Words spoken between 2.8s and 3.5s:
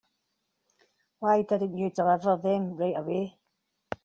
away?